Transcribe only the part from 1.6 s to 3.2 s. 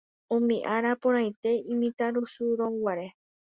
imitãrusúrõguare